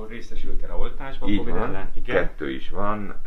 akkor 0.00 0.12
részesültél 0.12 0.70
a 0.70 0.76
oltásban, 0.76 1.28
Így 1.28 1.36
Covid 1.38 1.54
van, 1.54 1.62
ellen? 1.68 1.90
Igen. 1.94 2.16
kettő 2.16 2.50
is 2.50 2.70
van, 2.70 3.20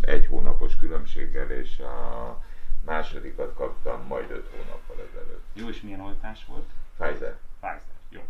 egy 0.00 0.26
hónapos 0.26 0.76
különbséggel, 0.76 1.50
és 1.50 1.78
a 1.78 2.42
másodikat 2.84 3.54
kaptam 3.54 4.06
majd 4.06 4.30
öt 4.30 4.48
hónappal 4.50 4.96
ezelőtt. 5.10 5.44
Jó, 5.52 5.68
és 5.68 5.80
milyen 5.80 6.00
oltás 6.00 6.44
volt? 6.46 6.66
Pfizer. 6.98 7.38
Pfizer. 7.60 8.00
Jó. 8.12 8.20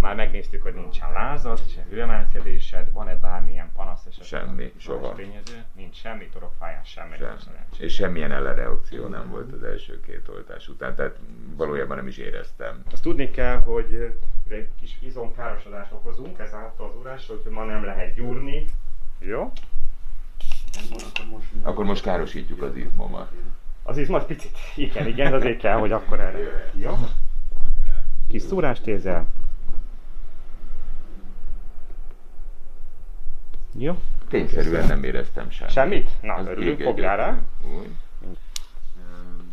Már 0.00 0.14
megnéztük, 0.14 0.62
hogy 0.62 0.74
nincsen 0.74 1.12
lázad, 1.12 1.60
se 1.68 1.86
hőemelkedésed, 1.90 2.92
van-e 2.92 3.16
bármilyen 3.16 3.70
panasz 3.74 4.06
esetleg? 4.06 4.42
Semmi, 4.42 4.72
soha. 4.76 5.14
Tényező? 5.14 5.64
Nincs 5.72 5.96
semmi, 5.96 6.28
torokfájás, 6.28 6.88
semmi. 6.88 7.16
Sem. 7.16 7.26
Sem. 7.26 7.38
Szerencsés. 7.38 7.78
És 7.78 7.94
semmilyen 7.94 8.32
ellenreakció 8.32 9.06
nem 9.06 9.28
volt 9.30 9.52
az 9.52 9.62
első 9.62 10.00
két 10.00 10.28
oltás 10.28 10.68
után, 10.68 10.94
tehát 10.94 11.18
valójában 11.56 11.96
nem 11.96 12.06
is 12.06 12.16
éreztem. 12.16 12.82
Azt 12.92 13.02
tudni 13.02 13.30
kell, 13.30 13.58
hogy 13.58 14.14
egy 14.48 14.68
kis 14.80 14.98
izomkárosodást 15.00 15.92
okozunk 15.92 16.38
ezáltal 16.38 16.86
az 16.86 16.96
urás, 16.96 17.26
hogy 17.26 17.52
ma 17.52 17.64
nem 17.64 17.84
lehet 17.84 18.14
gyúrni. 18.14 18.64
Jó? 19.18 19.52
Akkor 21.62 21.84
most 21.84 22.02
károsítjuk 22.02 22.62
az 22.62 22.76
izmomat. 22.76 23.32
Az 23.82 23.96
izmat 23.96 24.26
picit. 24.26 24.58
Igen, 24.76 25.06
igen, 25.06 25.32
azért 25.32 25.58
kell, 25.58 25.78
hogy 25.78 25.92
akkor 25.92 26.20
erre. 26.20 26.70
Jó? 26.74 26.96
Kis 28.32 28.42
szúrást 28.42 28.86
érzel. 28.86 29.26
Jó? 33.78 34.02
Tényszerűen 34.28 34.86
nem 34.86 35.04
éreztem 35.04 35.50
semmit. 35.50 35.72
Semmit? 35.72 36.10
Na, 36.22 36.34
Az 36.34 36.46
örülünk, 36.46 36.80
fogjál 36.80 37.16
rá. 37.16 37.42
Úgy. 37.78 37.88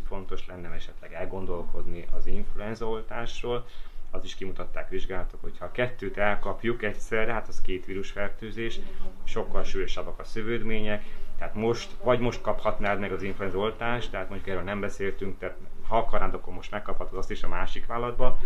Fontos 0.08 0.48
lenne 0.48 0.70
esetleg 0.70 1.14
elgondolkodni 1.14 2.06
az 2.12 2.26
influenza 2.26 2.88
oltásról. 2.88 3.68
Az 4.12 4.24
is 4.24 4.36
kimutatták 4.36 4.90
vizsgálatok, 4.90 5.42
hogy 5.42 5.58
ha 5.60 5.66
a 5.66 5.72
kettőt 5.72 6.18
elkapjuk 6.18 6.84
egyszerre, 6.84 7.34
hát 7.34 7.48
az 7.48 7.62
két 7.62 7.86
vírusfertőzés, 7.86 8.80
sokkal 9.24 9.64
súlyosabbak 9.64 10.20
a 10.20 10.24
szövődmények, 10.24 11.04
tehát 11.38 11.56
most, 11.56 11.92
vagy 12.04 12.20
most 12.20 12.42
kaphatnád 12.42 13.00
meg 13.00 13.12
az 13.12 13.24
influenza 13.24 13.58
oltást, 13.58 14.12
tehát 14.12 14.30
mondjuk 14.30 14.50
erről 14.50 14.64
nem 14.64 14.80
beszéltünk, 14.80 15.40
tehát 15.40 15.58
ha 15.88 15.98
akarnád, 15.98 16.34
akkor 16.34 16.54
most 16.54 16.72
megkaphatod 16.72 17.18
azt 17.18 17.32
is 17.32 17.44
a 17.44 17.48
másik 17.48 17.86
vállalatba, 17.86 18.40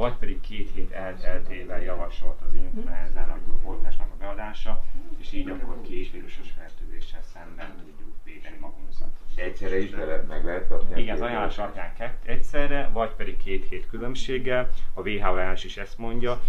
vagy 0.00 0.14
pedig 0.14 0.40
két 0.40 0.70
hét 0.74 0.92
elteltével 0.92 1.82
javasolt 1.82 2.40
az 2.46 2.54
influenzának 2.54 3.36
a 3.36 3.68
oltásnak 3.68 4.06
a 4.12 4.16
beadása, 4.18 4.84
és 5.18 5.32
így 5.32 5.48
akkor 5.48 5.80
két 5.80 6.12
vírusos 6.12 6.50
fertőzéssel 6.58 7.20
szemben 7.32 7.66
tudjuk 7.76 8.14
védeni 8.24 8.56
magunkat. 8.60 9.08
Egyszerre 9.34 9.78
is 9.78 9.90
be 9.90 10.04
lehet, 10.04 10.28
meg 10.28 10.44
lehet 10.44 10.68
kapni. 10.68 11.00
Igen, 11.00 11.14
az 11.14 11.20
ajánlás 11.20 11.58
alapján 11.58 11.92
egyszerre, 12.24 12.90
vagy 12.92 13.10
pedig 13.10 13.36
két 13.36 13.68
hét 13.68 13.86
különbséggel. 13.88 14.70
A 14.94 15.00
WHO 15.00 15.32
ajánlás 15.32 15.64
is 15.64 15.76
ezt 15.76 15.98
mondja. 15.98 16.40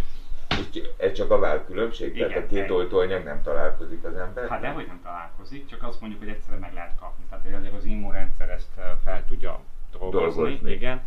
Ez 0.98 1.14
csak 1.14 1.32
a 1.32 1.40
vál 1.40 1.66
különbség? 1.66 2.14
Tehát 2.14 2.30
Igen, 2.32 2.44
a 2.44 2.48
két 2.48 2.70
oltóanyag 2.70 3.24
nem 3.24 3.42
találkozik 3.42 4.04
az 4.04 4.16
ember? 4.16 4.50
Hát 4.50 4.62
dehogy 4.62 4.88
nem 4.88 5.00
találkozik, 5.04 5.68
csak 5.68 5.84
azt 5.84 6.02
mondjuk, 6.02 6.22
hogy 6.22 6.32
egyszerre 6.32 6.58
meg 6.58 6.74
lehet 6.74 6.96
kapni. 7.00 7.24
Tehát 7.30 7.46
azért 7.46 7.74
az 7.74 7.86
immunrendszer 7.86 8.50
ezt 8.50 8.78
eh, 8.78 8.84
fel 9.04 9.26
tudja 9.26 9.60
dolgozni, 9.92 10.42
Dolgozni. 10.42 10.72
igen. 10.72 11.02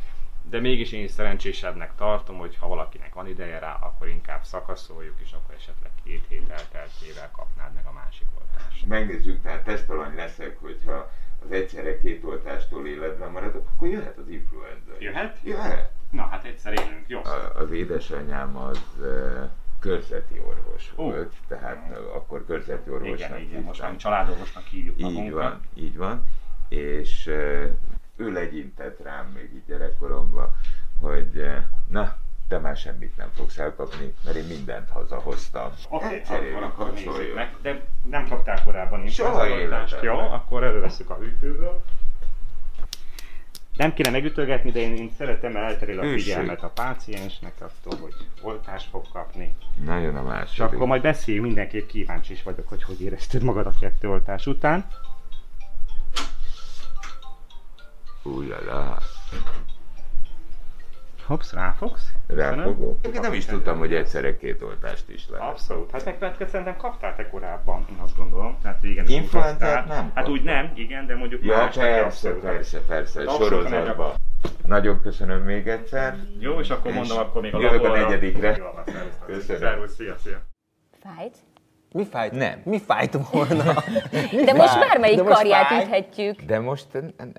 De 0.51 0.61
mégis 0.61 0.93
én 0.93 1.05
is 1.05 1.11
szerencsésebbnek 1.11 1.95
tartom, 1.95 2.37
hogy 2.39 2.57
ha 2.57 2.69
valakinek 2.69 3.15
van 3.15 3.29
ideje 3.29 3.59
rá, 3.59 3.75
akkor 3.75 4.09
inkább 4.09 4.45
szakaszoljuk, 4.45 5.15
és 5.23 5.33
akkor 5.33 5.55
esetleg 5.55 5.91
két 6.05 6.25
hét 6.29 6.51
elteltével 6.51 7.31
kapnád 7.33 7.75
meg 7.75 7.87
a 7.87 7.93
másik 7.93 8.27
oltást. 8.39 8.87
Megnézzük, 8.87 9.43
tehát 9.43 9.65
tesztalany 9.65 10.15
leszek, 10.15 10.59
hogyha 10.61 11.11
az 11.45 11.51
egyszerre 11.51 11.99
két 11.99 12.25
oltástól 12.25 12.87
életben 12.87 13.31
maradok, 13.31 13.69
akkor 13.75 13.89
jöhet 13.89 14.19
az 14.19 14.29
influenza. 14.29 14.93
Jöhet? 14.99 15.39
Jöhet. 15.43 15.93
Na 16.11 16.23
hát 16.23 16.45
egyszer 16.45 16.73
élünk, 16.73 17.05
jó? 17.07 17.21
A, 17.25 17.53
az 17.55 17.71
édesanyám 17.71 18.57
az 18.57 18.83
uh, 18.99 19.51
körzeti 19.79 20.39
orvos 20.39 20.93
Ó. 20.97 21.05
volt, 21.05 21.35
tehát 21.49 21.91
uh, 21.91 22.17
akkor 22.17 22.45
körzeti 22.47 22.91
orvosnak 22.91 23.39
Igen, 23.39 23.51
igen, 23.51 23.63
most 23.63 23.81
már 23.81 23.97
családorvosnak 23.97 24.65
hívjuk 24.65 24.99
Így 24.99 25.03
magunkat. 25.03 25.33
van, 25.43 25.61
így 25.75 25.97
van. 25.97 26.27
És 26.69 27.27
uh, 27.27 27.71
ő 28.17 28.33
legyintett 28.33 29.03
rám 29.03 29.27
még 29.35 29.51
így 29.55 29.65
gyerekkoromban, 29.67 30.57
hogy 31.01 31.37
uh, 31.37 31.57
na, 31.89 32.17
te 32.49 32.59
már 32.59 32.77
semmit 32.77 33.17
nem 33.17 33.31
fogsz 33.35 33.59
elkapni, 33.59 34.15
mert 34.25 34.37
én 34.37 34.45
mindent 34.45 34.91
hazahoztam. 34.91 35.73
Oké, 35.89 36.05
okay, 36.05 36.19
Egyszerűen 36.19 36.63
akkor, 36.63 36.93
nézzük 36.93 37.35
meg. 37.35 37.57
De 37.63 37.85
nem 38.11 38.29
kaptál 38.29 38.63
korábban 38.65 39.09
Soha 39.09 39.47
influenza-oltást, 39.47 40.03
Jó, 40.03 40.13
életemben. 40.13 40.33
akkor 40.33 40.65
előveszük 40.65 41.11
a 41.11 41.15
hűtőből. 41.15 41.83
Nem 43.77 43.95
kéne 43.95 44.11
megütögetni, 44.11 44.71
de 44.71 44.81
én, 44.81 44.97
én 44.97 45.11
szeretem 45.19 45.57
elterel 45.57 45.99
a 45.99 46.05
Ősség. 46.05 46.23
figyelmet 46.23 46.63
a 46.63 46.69
páciensnek 46.69 47.53
attól, 47.59 47.99
hogy 48.01 48.15
oltást 48.43 48.89
fog 48.89 49.05
kapni. 49.13 49.55
Na 49.85 49.99
jön 49.99 50.17
a 50.17 50.23
második. 50.23 50.53
És 50.53 50.59
akkor 50.59 50.87
majd 50.87 51.03
beszéljünk, 51.03 51.47
mindenképp 51.47 51.87
kíváncsi 51.87 52.33
is 52.33 52.43
vagyok, 52.43 52.69
hogy 52.69 52.83
hogy 52.83 53.01
érezted 53.03 53.43
magad 53.43 53.67
a 53.67 53.75
kettő 53.81 54.09
oltás 54.09 54.47
után. 54.47 54.87
Újjala. 58.25 58.99
Hopsz, 61.27 61.53
ráfogsz? 61.53 62.13
Ráfogok. 62.27 63.07
Én 63.07 63.21
nem 63.21 63.33
is 63.33 63.45
tudtam, 63.45 63.79
hogy 63.79 63.95
egyszerre 63.95 64.37
két 64.37 64.63
oltást 64.63 65.09
is 65.09 65.29
lehet. 65.29 65.49
Abszolút. 65.49 65.91
Hát 65.91 66.21
meg 66.21 66.37
szerintem 66.49 66.77
kaptál 66.77 67.17
te 67.17 67.29
korábban, 67.29 67.87
én 67.91 67.99
azt 67.99 68.17
gondolom. 68.17 68.59
Tehát 68.63 68.83
régen 68.83 69.05
is 69.05 69.11
Influenzát 69.15 69.87
nem 69.87 70.11
Hát 70.15 70.29
úgy 70.29 70.43
nem, 70.43 70.73
igen, 70.75 71.07
de 71.07 71.17
mondjuk 71.17 71.45
Ja, 71.45 71.57
más 71.57 71.75
persze, 71.75 72.31
persze, 72.31 72.81
persze, 72.81 73.25
sorozatban. 73.29 74.15
Nagyon 74.67 75.01
köszönöm 75.01 75.43
még 75.43 75.69
egyszer. 75.69 76.17
Jó, 76.39 76.61
és 76.61 76.71
akkor 76.71 76.91
És 76.91 76.97
mondom, 76.97 77.19
akkor 77.19 77.43
még 77.43 77.55
a 77.55 77.61
jövök 77.61 77.85
a 77.85 77.93
negyedikre. 77.93 78.59
Köszönöm. 79.27 79.61
Szervusz, 79.61 79.95
szia, 79.95 80.17
szia. 80.19 80.43
Fájt? 81.01 81.37
Mi 81.93 82.05
fájt? 82.05 82.33
Nem. 82.33 82.61
Mi 82.65 82.81
fájt 82.81 83.19
volna? 83.31 83.83
Mi 84.33 84.45
De 84.45 84.53
most 84.53 84.79
bármelyik 84.79 85.17
De 85.17 85.23
most 85.23 85.35
karját 85.35 85.85
üthetjük. 85.85 86.41
De 86.41 86.59
most 86.61 86.87
nem. 86.93 87.33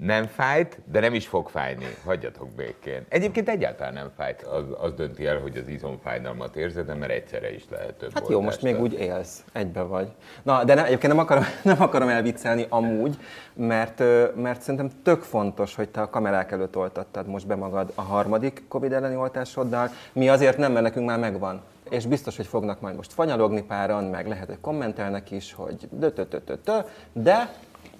Nem 0.00 0.26
fájt, 0.26 0.78
de 0.90 1.00
nem 1.00 1.14
is 1.14 1.26
fog 1.26 1.48
fájni. 1.48 1.86
Hagyjatok 2.04 2.48
békén. 2.48 3.04
Egyébként 3.08 3.48
egyáltalán 3.48 3.92
nem 3.92 4.10
fájt. 4.16 4.42
Az, 4.42 4.64
az 4.80 4.92
dönti 4.92 5.26
el, 5.26 5.38
hogy 5.38 5.56
az 5.56 5.68
izomfájdalmat 5.68 6.56
érzed, 6.56 6.98
mert 6.98 7.12
egyszerre 7.12 7.54
is 7.54 7.64
lehet 7.70 7.94
több 7.94 8.14
Hát 8.14 8.28
jó, 8.28 8.40
most 8.40 8.62
még 8.62 8.80
úgy 8.80 8.92
élsz, 8.92 9.44
egybe 9.52 9.82
vagy. 9.82 10.08
Na, 10.42 10.64
de 10.64 10.74
ne, 10.74 10.84
egyébként 10.84 11.12
nem 11.12 11.22
akarom, 11.22 11.44
nem 11.62 11.82
akarom 11.82 12.08
elviccelni 12.08 12.66
amúgy, 12.68 13.18
mert, 13.54 14.02
mert 14.36 14.60
szerintem 14.60 14.90
tök 15.02 15.22
fontos, 15.22 15.74
hogy 15.74 15.88
te 15.88 16.00
a 16.00 16.10
kamerák 16.10 16.52
előtt 16.52 16.76
oltattad 16.76 17.26
most 17.26 17.46
be 17.46 17.54
magad 17.54 17.92
a 17.94 18.02
harmadik 18.02 18.62
Covid 18.68 18.92
elleni 18.92 19.16
oltásoddal. 19.16 19.90
Mi 20.12 20.28
azért 20.28 20.56
nem, 20.56 20.72
mert 20.72 20.84
nekünk 20.84 21.06
már 21.06 21.18
megvan. 21.18 21.62
És 21.90 22.06
biztos, 22.06 22.36
hogy 22.36 22.46
fognak 22.46 22.80
majd 22.80 22.96
most 22.96 23.12
fanyalogni 23.12 23.62
páran, 23.62 24.04
meg 24.04 24.28
lehet, 24.28 24.46
hogy 24.46 24.60
kommentelnek 24.60 25.30
is, 25.30 25.52
hogy 25.52 25.88
dö 25.90 26.08
dö 26.08 26.24
dö 26.24 26.38
dö 26.44 26.54
dö, 26.64 26.78
de... 27.12 27.50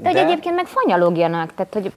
De 0.03 0.09
hogy 0.09 0.16
egyébként 0.19 0.55
meg 0.55 0.66
fanyalogjanak, 0.66 1.55
tehát 1.55 1.75
hogy 1.75 1.94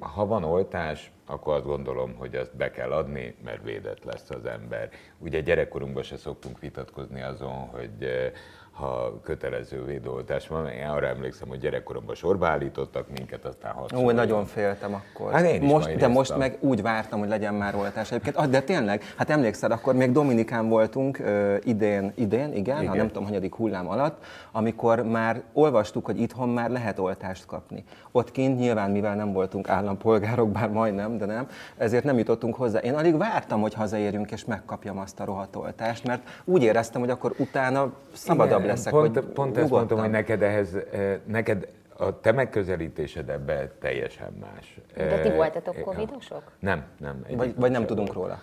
Ha 0.00 0.26
van 0.26 0.44
oltás, 0.44 1.12
akkor 1.26 1.54
azt 1.54 1.64
gondolom, 1.64 2.14
hogy 2.18 2.34
azt 2.34 2.56
be 2.56 2.70
kell 2.70 2.92
adni, 2.92 3.34
mert 3.44 3.62
védett 3.62 4.04
lesz 4.04 4.30
az 4.30 4.44
ember. 4.44 4.88
Ugye 5.18 5.40
gyerekkorunkban 5.40 6.02
se 6.02 6.16
szoktunk 6.16 6.60
vitatkozni 6.60 7.22
azon, 7.22 7.52
hogy 7.52 8.30
ha 8.72 9.20
kötelező 9.22 9.84
védőoltás 9.84 10.48
van, 10.48 10.68
én 10.68 10.86
arra 10.86 11.06
emlékszem, 11.06 11.48
hogy 11.48 11.58
gyerekkoromban 11.58 12.14
sorba 12.14 12.46
állítottak 12.46 13.06
minket, 13.16 13.44
aztán 13.44 13.72
hat 13.72 13.92
Ó, 13.92 14.10
nagyon 14.10 14.44
féltem 14.44 14.94
akkor. 14.94 15.32
Hát 15.32 15.44
én 15.44 15.62
is 15.62 15.70
most, 15.70 15.96
de 15.96 16.08
most 16.08 16.36
meg 16.36 16.56
úgy 16.60 16.82
vártam, 16.82 17.18
hogy 17.18 17.28
legyen 17.28 17.54
már 17.54 17.74
oltás. 17.74 18.10
Egyébként, 18.10 18.36
ah, 18.36 18.46
de 18.46 18.60
tényleg, 18.60 19.02
hát 19.16 19.30
emlékszel, 19.30 19.70
akkor 19.70 19.94
még 19.94 20.12
Dominikán 20.12 20.68
voltunk 20.68 21.18
ö, 21.18 21.56
idén, 21.62 22.12
idén, 22.14 22.52
igen, 22.52 22.52
igen, 22.56 22.80
Igen. 22.80 22.92
a 22.92 22.94
nem 22.94 23.06
tudom, 23.06 23.24
hanyadik 23.24 23.54
hullám 23.54 23.88
alatt, 23.88 24.24
amikor 24.52 25.02
már 25.02 25.42
olvastuk, 25.52 26.04
hogy 26.04 26.20
itthon 26.20 26.48
már 26.48 26.70
lehet 26.70 26.98
oltást 26.98 27.46
kapni. 27.46 27.84
Ott 28.12 28.30
kint 28.30 28.58
nyilván, 28.58 28.90
mivel 28.90 29.14
nem 29.14 29.32
voltunk 29.32 29.68
állampolgárok, 29.68 30.50
bár 30.50 30.70
majdnem, 30.70 31.18
de 31.18 31.24
nem, 31.24 31.46
ezért 31.76 32.04
nem 32.04 32.18
jutottunk 32.18 32.54
hozzá. 32.54 32.78
Én 32.78 32.94
alig 32.94 33.16
vártam, 33.16 33.60
hogy 33.60 33.74
hazaérjünk 33.74 34.30
és 34.30 34.44
megkapjam 34.44 34.98
azt 34.98 35.20
a 35.20 35.24
rohadt 35.24 35.56
oltást, 35.56 36.04
mert 36.04 36.28
úgy 36.44 36.62
éreztem, 36.62 37.00
hogy 37.00 37.10
akkor 37.10 37.34
utána 37.38 37.92
szabadabb 38.12 38.61
Igen, 38.62 38.74
leszek, 38.74 38.92
Pont, 38.92 39.14
hogy 39.16 39.24
pont 39.24 39.56
ezt 39.56 39.70
mondtam, 39.70 39.98
hogy 39.98 40.10
neked 40.10 40.42
ehhez, 40.42 40.74
eh, 40.92 41.18
neked 41.26 41.68
a 41.98 42.20
te 42.20 42.32
megközelítésed 42.32 43.28
ebbe 43.28 43.70
teljesen 43.80 44.32
más. 44.40 44.80
De 44.96 45.20
ti 45.20 45.28
Eh, 45.28 45.36
voltatok 45.36 45.76
eh, 45.76 45.82
covidosok? 45.82 46.42
Nem, 46.58 46.84
nem. 46.98 47.24
Vagy, 47.36 47.54
vagy 47.56 47.70
nem 47.70 47.86
tudunk 47.86 48.12
róla. 48.12 48.38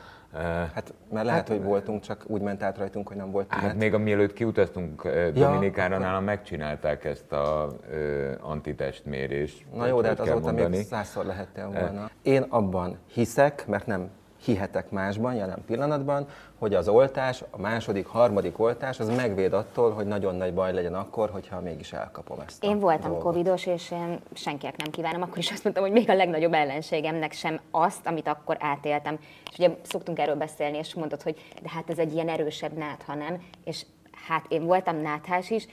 Hát, 0.74 0.94
mert 1.12 1.26
lehet, 1.26 1.48
hogy 1.48 1.64
voltunk, 1.64 2.02
csak 2.02 2.24
úgy 2.28 2.42
ment 2.42 2.64
át 2.64 2.78
rajtunk, 2.78 3.08
hogy 3.08 3.18
nem 3.18 3.32
volt 3.32 3.54
Hát 3.54 3.76
még 3.76 3.94
mielőtt 3.94 4.34
kiutaztunk 4.34 5.02
Ja, 5.06 5.32
Dominikára, 5.32 5.94
akkor- 5.96 6.06
nálam 6.08 6.24
megcsinálták 6.24 7.06
ezt 7.06 7.32
a 7.32 7.70
ö, 7.92 8.32
antitestmérést. 8.42 9.66
Na 9.74 9.86
jó, 9.88 10.02
de 10.02 10.08
hát 10.08 10.20
azóta 10.20 10.52
még 10.52 10.62
mondani. 10.62 10.84
százszor 10.84 11.26
lehettél 11.26 11.70
volna. 11.72 12.10
Én 12.22 12.42
abban 12.50 12.98
hiszek, 13.14 13.68
mert 13.68 13.86
nem 13.86 14.10
hihetek 14.44 14.90
másban 14.90 15.34
jelen 15.34 15.64
pillanatban, 15.66 16.28
hogy 16.58 16.74
az 16.74 16.88
oltás, 16.88 17.44
a 17.50 17.58
második, 17.58 18.06
harmadik 18.06 18.60
oltás, 18.60 19.00
az 19.00 19.16
megvéd 19.16 19.54
attól, 19.54 19.92
hogy 19.92 20.06
nagyon 20.06 20.36
nagy 20.36 20.54
baj 20.54 20.74
legyen 20.74 20.94
akkor, 20.94 21.30
hogyha 21.30 21.62
mégis 21.62 21.94
elkapom 21.94 22.40
ezt. 22.48 22.64
Én 22.64 22.80
voltam 22.80 23.02
dolgot. 23.02 23.24
covidos, 23.24 23.66
és 23.66 23.92
én 23.92 24.20
senkinek 24.34 24.78
nem 24.78 24.92
kívánom, 24.92 25.22
akkor 25.22 25.38
is 25.38 25.52
azt 25.52 25.64
mondtam, 25.64 25.86
hogy 25.86 25.94
még 25.94 26.10
a 26.10 26.16
legnagyobb 26.16 26.54
ellenségemnek 26.54 27.32
sem 27.32 27.60
azt, 27.72 28.08
amit 28.08 28.28
akkor 28.28 28.58
átéltem. 28.60 29.20
És 29.52 29.58
ugye 29.58 29.70
szoktunk 29.82 30.20
erről 30.20 30.36
beszélni, 30.36 30.78
és 30.78 30.94
mondod, 30.94 31.22
hogy 31.22 31.36
de 31.62 31.70
hát 31.70 31.90
ez 31.90 31.98
egy 31.98 32.14
ilyen 32.14 32.30
erősebb 32.30 32.78
nátha, 32.78 33.14
nem? 33.16 33.44
És 33.64 33.86
hát 34.28 34.46
én 34.48 34.66
voltam 34.66 34.96
náthás 34.96 35.50
is, 35.50 35.68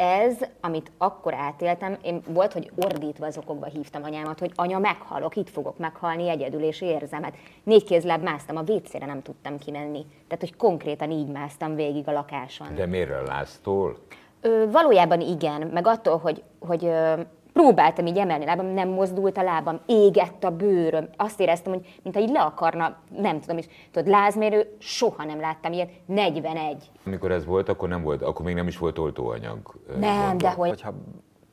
ez, 0.00 0.36
amit 0.60 0.90
akkor 0.98 1.34
átéltem, 1.34 1.96
én 2.02 2.22
volt, 2.28 2.52
hogy 2.52 2.70
ordítva 2.76 3.26
az 3.26 3.38
okokba 3.38 3.66
hívtam 3.66 4.02
anyámat, 4.02 4.38
hogy 4.38 4.52
anya, 4.54 4.78
meghalok, 4.78 5.36
itt 5.36 5.50
fogok 5.50 5.78
meghalni 5.78 6.28
egyedül, 6.28 6.62
és 6.62 6.80
érzem. 6.80 7.22
Hát 7.22 7.34
négy 7.62 7.84
kézláb 7.84 8.22
másztam, 8.22 8.56
a 8.56 8.62
vécére 8.62 9.06
nem 9.06 9.22
tudtam 9.22 9.58
kimenni. 9.58 10.06
Tehát, 10.28 10.40
hogy 10.40 10.56
konkrétan 10.56 11.10
így 11.10 11.28
másztam 11.28 11.74
végig 11.74 12.08
a 12.08 12.12
lakáson. 12.12 12.74
De 12.74 12.86
miért 12.86 13.10
a 13.10 13.22
láztól? 13.22 13.96
Ö, 14.40 14.64
valójában 14.70 15.20
igen, 15.20 15.66
meg 15.66 15.86
attól, 15.86 16.18
hogy, 16.18 16.42
hogy 16.58 16.84
ö, 16.84 17.20
próbáltam 17.60 18.06
így 18.06 18.18
emelni 18.18 18.44
a 18.44 18.46
lábam, 18.46 18.66
nem 18.66 18.88
mozdult 18.88 19.36
a 19.36 19.42
lábam, 19.42 19.80
égett 19.86 20.44
a 20.44 20.50
bőröm. 20.50 21.08
Azt 21.16 21.40
éreztem, 21.40 21.72
hogy 21.72 21.98
mintha 22.02 22.20
így 22.20 22.30
le 22.30 22.40
akarna, 22.40 22.96
nem 23.16 23.40
tudom 23.40 23.58
is, 23.58 23.66
tudod, 23.90 24.08
lázmérő, 24.08 24.76
soha 24.78 25.24
nem 25.24 25.40
láttam 25.40 25.72
ilyet, 25.72 25.90
41. 26.06 26.90
Amikor 27.06 27.30
ez 27.30 27.44
volt, 27.44 27.68
akkor 27.68 27.88
nem 27.88 28.02
volt, 28.02 28.22
akkor 28.22 28.44
még 28.44 28.54
nem 28.54 28.66
is 28.66 28.78
volt 28.78 28.98
oltóanyag. 28.98 29.58
Nem, 29.98 30.38
de 30.38 30.50
hogy 30.50 30.68
Hogyha 30.68 30.94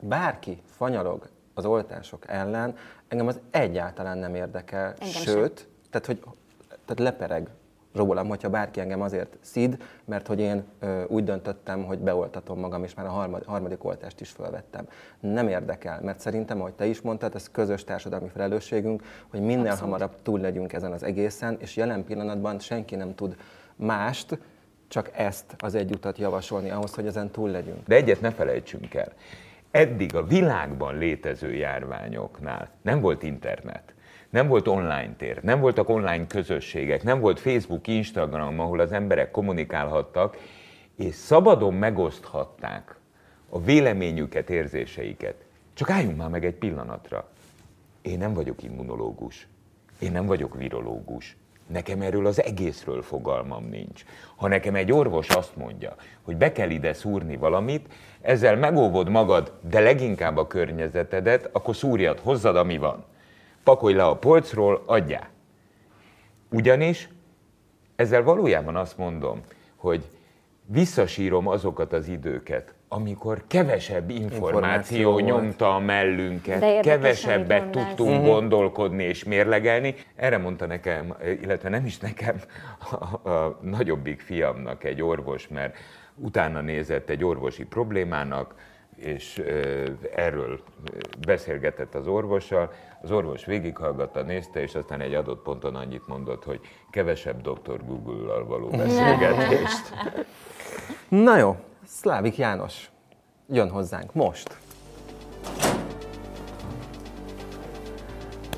bárki 0.00 0.62
fanyalog 0.64 1.28
az 1.54 1.64
oltások 1.64 2.24
ellen, 2.28 2.74
engem 3.08 3.26
az 3.26 3.40
egyáltalán 3.50 4.18
nem 4.18 4.34
érdekel, 4.34 4.94
Engem 4.98 5.22
sőt, 5.22 5.68
tehát 5.90 6.06
hogy 6.06 6.20
tehát 6.84 7.12
lepereg 7.12 7.48
rólam, 7.94 8.28
hogyha 8.28 8.48
bárki 8.48 8.80
engem 8.80 9.00
azért 9.00 9.36
szid, 9.40 9.82
mert 10.04 10.26
hogy 10.26 10.40
én 10.40 10.64
ö, 10.78 11.04
úgy 11.04 11.24
döntöttem, 11.24 11.84
hogy 11.84 11.98
beoltatom 11.98 12.58
magam, 12.58 12.84
és 12.84 12.94
már 12.94 13.06
a 13.06 13.10
harmad, 13.10 13.44
harmadik 13.44 13.84
oltást 13.84 14.20
is 14.20 14.30
felvettem. 14.30 14.88
Nem 15.20 15.48
érdekel, 15.48 16.00
mert 16.02 16.20
szerintem, 16.20 16.60
ahogy 16.60 16.72
te 16.72 16.86
is 16.86 17.00
mondtad, 17.00 17.34
ez 17.34 17.50
közös 17.50 17.84
társadalmi 17.84 18.28
felelősségünk, 18.28 19.02
hogy 19.28 19.40
minél 19.40 19.58
Abszolút. 19.58 19.80
hamarabb 19.80 20.14
túl 20.22 20.40
legyünk 20.40 20.72
ezen 20.72 20.92
az 20.92 21.02
egészen, 21.02 21.56
és 21.60 21.76
jelen 21.76 22.04
pillanatban 22.04 22.58
senki 22.58 22.96
nem 22.96 23.14
tud 23.14 23.36
mást, 23.76 24.38
csak 24.88 25.10
ezt 25.16 25.54
az 25.58 25.74
egy 25.74 25.90
utat 25.94 26.18
javasolni 26.18 26.70
ahhoz, 26.70 26.94
hogy 26.94 27.06
ezen 27.06 27.30
túl 27.30 27.50
legyünk. 27.50 27.86
De 27.86 27.94
egyet 27.94 28.20
ne 28.20 28.30
felejtsünk 28.30 28.94
el. 28.94 29.12
Eddig 29.70 30.14
a 30.14 30.24
világban 30.24 30.98
létező 30.98 31.54
járványoknál 31.54 32.70
nem 32.82 33.00
volt 33.00 33.22
internet, 33.22 33.94
nem 34.30 34.48
volt 34.48 34.68
online 34.68 35.14
tér, 35.16 35.42
nem 35.42 35.60
voltak 35.60 35.88
online 35.88 36.26
közösségek, 36.26 37.02
nem 37.02 37.20
volt 37.20 37.40
Facebook, 37.40 37.86
Instagram, 37.86 38.60
ahol 38.60 38.80
az 38.80 38.92
emberek 38.92 39.30
kommunikálhattak, 39.30 40.36
és 40.96 41.14
szabadon 41.14 41.74
megoszthatták 41.74 42.96
a 43.48 43.60
véleményüket, 43.60 44.50
érzéseiket. 44.50 45.34
Csak 45.74 45.90
álljunk 45.90 46.16
már 46.16 46.28
meg 46.28 46.44
egy 46.44 46.54
pillanatra. 46.54 47.28
Én 48.02 48.18
nem 48.18 48.34
vagyok 48.34 48.62
immunológus, 48.62 49.46
én 49.98 50.12
nem 50.12 50.26
vagyok 50.26 50.56
virológus. 50.56 51.36
Nekem 51.66 52.00
erről 52.00 52.26
az 52.26 52.42
egészről 52.42 53.02
fogalmam 53.02 53.68
nincs. 53.68 54.04
Ha 54.36 54.48
nekem 54.48 54.74
egy 54.74 54.92
orvos 54.92 55.28
azt 55.28 55.56
mondja, 55.56 55.94
hogy 56.22 56.36
be 56.36 56.52
kell 56.52 56.70
ide 56.70 56.92
szúrni 56.92 57.36
valamit, 57.36 57.92
ezzel 58.20 58.56
megóvod 58.56 59.08
magad, 59.08 59.52
de 59.70 59.80
leginkább 59.80 60.36
a 60.36 60.46
környezetedet, 60.46 61.48
akkor 61.52 61.76
szúrjad, 61.76 62.18
hozzad, 62.18 62.56
ami 62.56 62.78
van. 62.78 63.04
Pakolj 63.68 63.94
le 63.94 64.04
a 64.04 64.16
polcról, 64.16 64.82
adjál. 64.86 65.28
Ugyanis 66.50 67.08
ezzel 67.96 68.22
valójában 68.22 68.76
azt 68.76 68.98
mondom, 68.98 69.40
hogy 69.76 70.10
visszasírom 70.66 71.46
azokat 71.48 71.92
az 71.92 72.08
időket, 72.08 72.74
amikor 72.88 73.42
kevesebb 73.46 74.10
információ, 74.10 74.46
Információ 74.46 75.10
volt. 75.10 75.24
nyomta 75.24 75.74
a 75.74 75.78
mellünket, 75.78 76.60
De 76.60 76.66
érdekes, 76.66 76.92
kevesebbet 76.92 77.70
tudtunk 77.70 78.24
gondolkodni 78.24 79.02
és 79.04 79.24
mérlegelni. 79.24 79.94
Erre 80.16 80.38
mondta 80.38 80.66
nekem, 80.66 81.14
illetve 81.42 81.68
nem 81.68 81.84
is 81.86 81.98
nekem, 81.98 82.36
a, 82.90 83.28
a 83.30 83.58
nagyobbik 83.62 84.20
fiamnak 84.20 84.84
egy 84.84 85.02
orvos, 85.02 85.48
mert 85.48 85.76
utána 86.14 86.60
nézett 86.60 87.08
egy 87.08 87.24
orvosi 87.24 87.64
problémának, 87.64 88.54
és 88.96 89.42
erről 90.14 90.60
beszélgetett 91.26 91.94
az 91.94 92.06
orvossal. 92.06 92.72
Az 93.02 93.10
orvos 93.10 93.44
végighallgatta, 93.44 94.22
nézte, 94.22 94.62
és 94.62 94.74
aztán 94.74 95.00
egy 95.00 95.14
adott 95.14 95.42
ponton 95.42 95.74
annyit 95.74 96.06
mondott, 96.06 96.44
hogy 96.44 96.60
kevesebb 96.90 97.40
doktor 97.40 97.84
Google-al 97.84 98.46
való 98.46 98.68
beszélgetést. 98.68 99.94
Na 101.08 101.36
jó, 101.36 101.56
Szlávik 101.86 102.36
János 102.36 102.90
jön 103.48 103.70
hozzánk 103.70 104.14
most. 104.14 104.56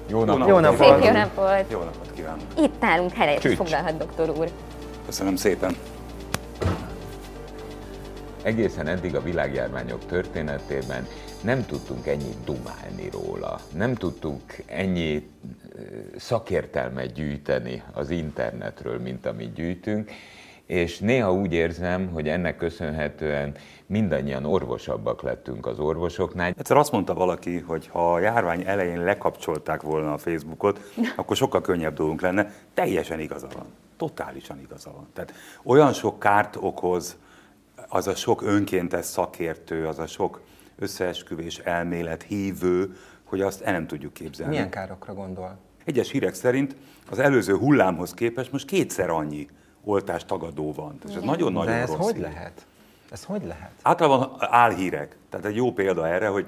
Jó 0.06 0.24
napot! 0.24 0.48
Jó 0.48 0.58
napot! 0.58 0.78
szép 0.78 1.04
jó 1.04 1.12
napot! 1.12 1.70
Jó 1.70 1.78
napot 1.78 2.12
kívánok! 2.14 2.42
Itt 2.58 2.80
nálunk 2.80 3.12
helyet 3.12 3.40
Csücs. 3.40 3.56
foglalhat, 3.56 3.96
doktor 3.96 4.28
úr. 4.28 4.50
Köszönöm 5.06 5.36
szépen. 5.36 5.76
Egészen 8.42 8.86
eddig 8.86 9.16
a 9.16 9.22
világjárványok 9.22 10.06
történetében 10.06 11.06
nem 11.40 11.66
tudtunk 11.66 12.06
ennyit 12.06 12.44
dumálni 12.44 13.10
róla, 13.12 13.60
nem 13.74 13.94
tudtunk 13.94 14.62
ennyi 14.66 15.30
szakértelmet 16.16 17.12
gyűjteni 17.12 17.82
az 17.92 18.10
internetről, 18.10 18.98
mint 18.98 19.26
amit 19.26 19.52
gyűjtünk, 19.52 20.10
és 20.66 20.98
néha 20.98 21.32
úgy 21.32 21.52
érzem, 21.52 22.08
hogy 22.12 22.28
ennek 22.28 22.56
köszönhetően 22.56 23.54
mindannyian 23.86 24.44
orvosabbak 24.44 25.22
lettünk 25.22 25.66
az 25.66 25.78
orvosoknál. 25.78 26.54
Egyszer 26.58 26.76
azt 26.76 26.92
mondta 26.92 27.14
valaki, 27.14 27.58
hogy 27.58 27.86
ha 27.86 28.14
a 28.14 28.18
járvány 28.18 28.62
elején 28.66 29.04
lekapcsolták 29.04 29.82
volna 29.82 30.12
a 30.12 30.18
Facebookot, 30.18 30.80
akkor 31.16 31.36
sokkal 31.36 31.60
könnyebb 31.60 31.94
dolgunk 31.94 32.20
lenne. 32.20 32.52
Teljesen 32.74 33.20
igaza 33.20 33.48
van. 33.54 33.66
Totálisan 33.96 34.60
igaza 34.60 34.90
van. 34.92 35.06
Tehát 35.12 35.32
olyan 35.62 35.92
sok 35.92 36.18
kárt 36.18 36.56
okoz 36.56 37.16
az 37.88 38.06
a 38.06 38.14
sok 38.14 38.42
önkéntes 38.42 39.04
szakértő, 39.04 39.86
az 39.86 39.98
a 39.98 40.06
sok 40.06 40.40
összeesküvés 40.80 41.58
elmélet 41.58 42.22
hívő, 42.22 42.96
hogy 43.24 43.40
azt 43.40 43.60
el 43.60 43.72
nem 43.72 43.86
tudjuk 43.86 44.12
képzelni. 44.12 44.52
Milyen 44.52 44.70
károkra 44.70 45.14
gondol? 45.14 45.58
Egyes 45.84 46.10
hírek 46.10 46.34
szerint 46.34 46.76
az 47.10 47.18
előző 47.18 47.56
hullámhoz 47.56 48.14
képest 48.14 48.52
most 48.52 48.66
kétszer 48.66 49.10
annyi 49.10 49.46
oltást 49.84 50.26
tagadó 50.26 50.72
van. 50.72 50.98
Tehát 50.98 51.16
ez 51.16 51.22
nagyon-nagyon 51.22 51.66
De 51.66 51.80
ez 51.80 51.88
rossz 51.88 51.98
hogy 51.98 52.14
hír. 52.14 52.22
lehet? 52.22 52.66
Ez 53.10 53.24
hogy 53.24 53.44
lehet? 53.44 53.70
Általában 53.82 54.36
álhírek. 54.38 55.16
Tehát 55.28 55.46
egy 55.46 55.56
jó 55.56 55.72
példa 55.72 56.08
erre, 56.08 56.28
hogy 56.28 56.46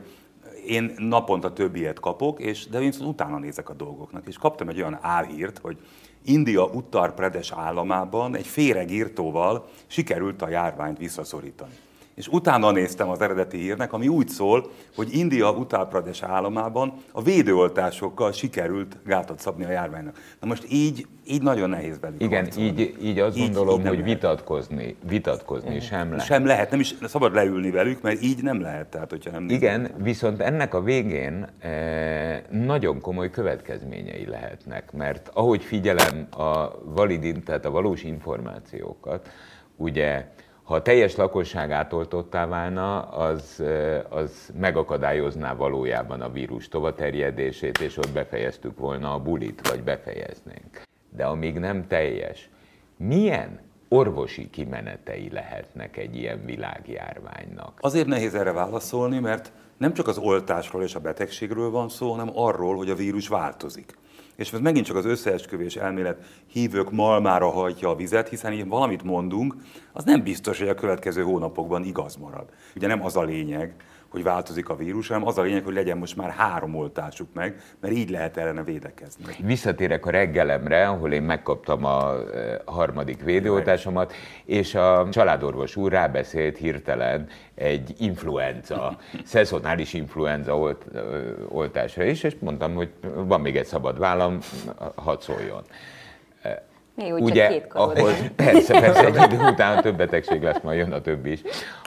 én 0.66 0.94
naponta 0.96 1.52
több 1.52 1.76
ilyet 1.76 2.00
kapok, 2.00 2.40
és, 2.40 2.66
de 2.66 2.80
én 2.80 2.86
viszont 2.86 3.08
utána 3.08 3.38
nézek 3.38 3.68
a 3.68 3.74
dolgoknak. 3.74 4.26
És 4.26 4.36
kaptam 4.38 4.68
egy 4.68 4.78
olyan 4.78 4.98
álhírt, 5.00 5.58
hogy 5.58 5.76
India 6.24 6.64
Uttar 6.64 7.14
Pradesh 7.14 7.58
államában 7.58 8.36
egy 8.36 8.46
féregírtóval 8.46 9.68
sikerült 9.86 10.42
a 10.42 10.48
járványt 10.48 10.98
visszaszorítani. 10.98 11.74
És 12.22 12.28
utána 12.28 12.70
néztem 12.70 13.08
az 13.08 13.20
eredeti 13.20 13.58
hírnek, 13.58 13.92
ami 13.92 14.08
úgy 14.08 14.28
szól, 14.28 14.70
hogy 14.96 15.14
India 15.14 15.50
Uttar 15.52 15.88
Pradesh 15.88 16.30
államában 16.30 16.92
a 17.12 17.22
védőoltásokkal 17.22 18.32
sikerült 18.32 18.96
gátat 19.06 19.40
szabni 19.40 19.64
a 19.64 19.70
járványnak. 19.70 20.16
Na 20.40 20.46
most 20.46 20.66
így, 20.70 21.06
így 21.26 21.42
nagyon 21.42 21.70
nehéz 21.70 22.00
velük 22.00 22.22
Igen, 22.22 22.44
harcolni. 22.44 22.68
így, 22.68 22.96
így 23.02 23.18
azt 23.18 23.36
Így- 23.36 23.42
gondolom, 23.44 23.74
így 23.78 23.84
nem 23.84 23.94
hogy 23.94 24.02
lehet. 24.02 24.14
vitatkozni, 24.14 24.96
vitatkozni 25.08 25.80
sem 25.80 26.10
lehet. 26.10 26.24
Sem 26.26 26.46
lehet, 26.46 26.70
nem 26.70 26.80
is 26.80 26.94
szabad 27.04 27.34
leülni 27.34 27.70
velük, 27.70 28.02
mert 28.02 28.22
így 28.22 28.42
nem 28.42 28.60
lehet. 28.60 28.86
Tehát, 28.86 29.10
hogyha 29.10 29.30
nem 29.30 29.42
nézünk 29.42 29.62
Igen, 29.62 29.90
viszont 29.96 30.40
ennek 30.40 30.74
a 30.74 30.82
végén 30.82 31.46
eh, 31.58 32.40
nagyon 32.50 33.00
komoly 33.00 33.30
következményei 33.30 34.26
lehetnek, 34.26 34.92
mert 34.92 35.30
ahogy 35.34 35.62
figyelem 35.62 36.26
a 36.30 36.70
valid, 36.84 37.42
tehát 37.44 37.64
a 37.64 37.70
valós 37.70 38.02
információkat, 38.02 39.30
ugye 39.76 40.24
ha 40.62 40.74
a 40.74 40.82
teljes 40.82 41.16
lakosság 41.16 41.70
átoltottá 41.70 42.46
válna, 42.46 43.00
az, 43.02 43.62
az 44.08 44.52
megakadályozná 44.60 45.54
valójában 45.54 46.20
a 46.20 46.30
vírus 46.30 46.68
tovaterjedését, 46.68 47.80
és 47.80 47.96
ott 47.96 48.10
befejeztük 48.10 48.78
volna 48.78 49.14
a 49.14 49.18
bulit, 49.18 49.68
vagy 49.68 49.82
befejeznénk. 49.82 50.82
De 51.16 51.24
amíg 51.24 51.58
nem 51.58 51.86
teljes, 51.86 52.48
milyen 52.96 53.60
orvosi 53.88 54.50
kimenetei 54.50 55.30
lehetnek 55.30 55.96
egy 55.96 56.16
ilyen 56.16 56.44
világjárványnak? 56.44 57.78
Azért 57.80 58.06
nehéz 58.06 58.34
erre 58.34 58.52
válaszolni, 58.52 59.18
mert 59.18 59.52
nem 59.76 59.92
csak 59.92 60.08
az 60.08 60.18
oltásról 60.18 60.82
és 60.82 60.94
a 60.94 61.00
betegségről 61.00 61.70
van 61.70 61.88
szó, 61.88 62.10
hanem 62.10 62.30
arról, 62.34 62.76
hogy 62.76 62.90
a 62.90 62.94
vírus 62.94 63.28
változik. 63.28 63.98
És 64.36 64.52
ez 64.52 64.60
megint 64.60 64.86
csak 64.86 64.96
az 64.96 65.04
összeesküvés 65.04 65.76
elmélet 65.76 66.24
hívők 66.46 66.90
malmára 66.90 67.50
hajtja 67.50 67.88
a 67.88 67.96
vizet, 67.96 68.28
hiszen 68.28 68.52
így 68.52 68.66
valamit 68.66 69.02
mondunk, 69.02 69.54
az 69.92 70.04
nem 70.04 70.22
biztos, 70.22 70.58
hogy 70.58 70.68
a 70.68 70.74
következő 70.74 71.22
hónapokban 71.22 71.84
igaz 71.84 72.16
marad. 72.16 72.44
Ugye 72.76 72.86
nem 72.86 73.04
az 73.04 73.16
a 73.16 73.22
lényeg, 73.22 73.74
hogy 74.12 74.22
változik 74.22 74.68
a 74.68 74.76
vírus, 74.76 75.08
hanem 75.08 75.26
az 75.26 75.38
a 75.38 75.42
lényeg, 75.42 75.64
hogy 75.64 75.74
legyen 75.74 75.98
most 75.98 76.16
már 76.16 76.30
három 76.30 76.74
oltásuk 76.74 77.28
meg, 77.34 77.62
mert 77.80 77.94
így 77.94 78.10
lehet 78.10 78.36
ellene 78.36 78.62
védekezni. 78.62 79.24
Visszatérek 79.38 80.06
a 80.06 80.10
reggelemre, 80.10 80.88
ahol 80.88 81.12
én 81.12 81.22
megkaptam 81.22 81.84
a 81.84 82.14
eh, 82.14 82.58
harmadik 82.64 83.22
védőoltásomat, 83.22 84.12
és 84.44 84.74
a 84.74 85.08
családorvos 85.10 85.76
úr 85.76 85.92
rábeszélt 85.92 86.56
hirtelen 86.56 87.28
egy 87.54 87.94
influenza, 87.98 88.96
szezonális 89.24 89.92
influenza 89.92 90.58
olt, 90.58 90.84
oltásra 91.48 92.04
is, 92.04 92.22
és 92.22 92.36
mondtam, 92.40 92.74
hogy 92.74 92.90
van 93.14 93.40
még 93.40 93.56
egy 93.56 93.66
szabad 93.66 93.98
vállam, 93.98 94.38
hadd 94.94 95.20
szóljon. 95.20 95.62
Mi 96.94 97.12
úgy 97.12 97.22
Ugye, 97.22 97.48
két 97.48 97.66
persze, 98.36 98.80
persze, 98.80 99.04
egy 99.04 99.32
idő 99.32 99.44
után 99.44 99.82
több 99.82 99.96
betegség 99.96 100.42
lesz, 100.42 100.60
majd 100.62 100.78
jön 100.78 100.92
a 100.92 101.00
többi 101.00 101.30
is. 101.30 101.40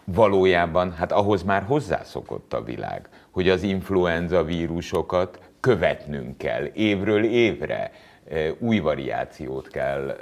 Valójában, 0.04 0.94
hát 0.94 1.12
ahhoz 1.12 1.44
már 1.44 1.64
hozzászokott 1.64 2.54
a 2.54 2.64
világ, 2.64 3.10
hogy 3.32 3.50
az 3.50 3.64
influenza 3.64 4.44
vírusokat 4.44 5.40
követnünk 5.60 6.38
kell 6.38 6.70
évről 6.74 7.24
évre. 7.24 7.92
Új 8.60 8.79
variációt 8.79 9.67
kell 9.67 10.17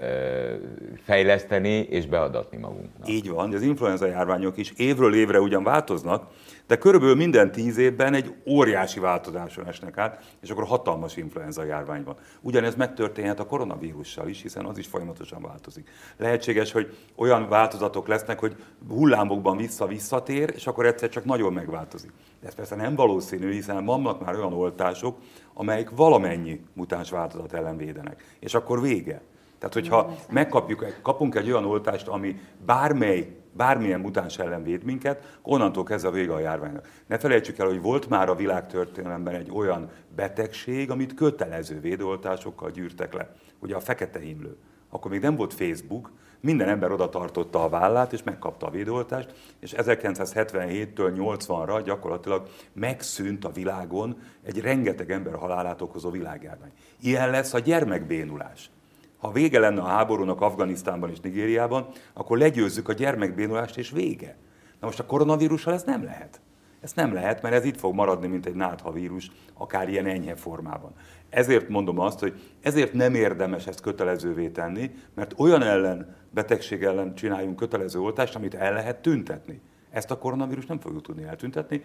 fejleszteni 1.03 1.69
és 1.69 2.05
beadatni 2.05 2.57
magunknak. 2.57 3.09
Így 3.09 3.29
van, 3.29 3.53
az 3.53 3.61
influenza 3.61 4.05
járványok 4.05 4.57
is 4.57 4.73
évről 4.77 5.15
évre 5.15 5.39
ugyan 5.39 5.63
változnak, 5.63 6.31
de 6.67 6.77
körülbelül 6.77 7.15
minden 7.15 7.51
tíz 7.51 7.77
évben 7.77 8.13
egy 8.13 8.33
óriási 8.47 8.99
változáson 8.99 9.67
esnek 9.67 9.97
át, 9.97 10.35
és 10.41 10.49
akkor 10.49 10.63
hatalmas 10.63 11.17
influenza 11.17 11.63
járvány 11.63 12.03
van. 12.03 12.15
Ugyanez 12.41 12.75
megtörténhet 12.75 13.39
a 13.39 13.45
koronavírussal 13.45 14.27
is, 14.27 14.41
hiszen 14.41 14.65
az 14.65 14.77
is 14.77 14.87
folyamatosan 14.87 15.41
változik. 15.41 15.89
Lehetséges, 16.17 16.71
hogy 16.71 16.97
olyan 17.15 17.49
változatok 17.49 18.07
lesznek, 18.07 18.39
hogy 18.39 18.55
hullámokban 18.89 19.57
vissza-visszatér, 19.57 20.51
és 20.55 20.67
akkor 20.67 20.85
egyszer 20.85 21.09
csak 21.09 21.25
nagyon 21.25 21.53
megváltozik. 21.53 22.11
De 22.41 22.47
ez 22.47 22.55
persze 22.55 22.75
nem 22.75 22.95
valószínű, 22.95 23.51
hiszen 23.51 23.85
vannak 23.85 24.25
már 24.25 24.35
olyan 24.35 24.53
oltások, 24.53 25.17
amelyik 25.53 25.89
valamennyi 25.89 26.63
mutáns 26.73 27.09
változat 27.09 27.53
ellen 27.53 27.77
védenek. 27.77 28.23
És 28.39 28.53
akkor 28.53 28.81
vége. 28.81 29.21
Tehát, 29.57 29.73
hogyha 29.73 30.15
megkapjuk, 30.29 30.85
kapunk 31.01 31.35
egy 31.35 31.51
olyan 31.51 31.65
oltást, 31.65 32.07
ami 32.07 32.39
bármely, 32.65 33.35
bármilyen 33.51 33.99
mutáns 33.99 34.37
ellen 34.37 34.63
véd 34.63 34.83
minket, 34.83 35.37
onnantól 35.41 35.83
kezdve 35.83 36.09
a 36.09 36.11
vége 36.11 36.33
a 36.33 36.39
járványnak. 36.39 36.89
Ne 37.07 37.17
felejtsük 37.17 37.57
el, 37.57 37.67
hogy 37.67 37.81
volt 37.81 38.09
már 38.09 38.29
a 38.29 38.35
világtörténelemben 38.35 39.35
egy 39.35 39.51
olyan 39.53 39.89
betegség, 40.15 40.91
amit 40.91 41.13
kötelező 41.13 41.79
védőoltásokkal 41.79 42.71
gyűrtek 42.71 43.13
le. 43.13 43.35
Ugye 43.59 43.75
a 43.75 43.79
fekete 43.79 44.19
himlő. 44.19 44.57
Akkor 44.89 45.11
még 45.11 45.21
nem 45.21 45.35
volt 45.35 45.53
Facebook, 45.53 46.11
minden 46.43 46.69
ember 46.69 46.91
oda 46.91 47.09
tartotta 47.09 47.63
a 47.63 47.69
vállát, 47.69 48.13
és 48.13 48.23
megkapta 48.23 48.65
a 48.65 48.69
védőoltást, 48.69 49.33
és 49.59 49.73
1977-től 49.77 51.13
80-ra 51.17 51.81
gyakorlatilag 51.85 52.47
megszűnt 52.73 53.45
a 53.45 53.51
világon 53.51 54.17
egy 54.43 54.61
rengeteg 54.61 55.11
ember 55.11 55.35
halálát 55.35 55.81
okozó 55.81 56.09
világjárvány. 56.09 56.71
Ilyen 57.01 57.29
lesz 57.29 57.53
a 57.53 57.59
gyermekbénulás. 57.59 58.69
Ha 59.17 59.31
vége 59.31 59.59
lenne 59.59 59.81
a 59.81 59.87
háborúnak 59.87 60.41
Afganisztánban 60.41 61.09
és 61.09 61.19
Nigériában, 61.19 61.87
akkor 62.13 62.37
legyőzzük 62.37 62.89
a 62.89 62.93
gyermekbénulást, 62.93 63.77
és 63.77 63.91
vége. 63.91 64.35
Na 64.79 64.85
most 64.87 64.99
a 64.99 65.05
koronavírussal 65.05 65.73
ez 65.73 65.83
nem 65.83 66.03
lehet. 66.03 66.41
Ez 66.83 66.93
nem 66.93 67.13
lehet, 67.13 67.41
mert 67.41 67.55
ez 67.55 67.65
itt 67.65 67.79
fog 67.79 67.93
maradni, 67.93 68.27
mint 68.27 68.45
egy 68.45 68.55
náthavírus, 68.55 69.31
akár 69.53 69.89
ilyen 69.89 70.05
enyhe 70.05 70.35
formában. 70.35 70.91
Ezért 71.29 71.69
mondom 71.69 71.99
azt, 71.99 72.19
hogy 72.19 72.41
ezért 72.61 72.93
nem 72.93 73.15
érdemes 73.15 73.67
ezt 73.67 73.81
kötelezővé 73.81 74.49
tenni, 74.49 74.91
mert 75.15 75.33
olyan 75.37 75.63
ellen, 75.63 76.15
betegség 76.31 76.83
ellen 76.83 77.15
csináljunk 77.15 77.55
kötelező 77.55 77.99
oltást, 77.99 78.35
amit 78.35 78.53
el 78.53 78.73
lehet 78.73 79.01
tüntetni. 79.01 79.61
Ezt 79.93 80.11
a 80.11 80.17
koronavírus 80.17 80.65
nem 80.65 80.79
fogjuk 80.79 81.01
tudni 81.01 81.23
eltüntetni. 81.23 81.83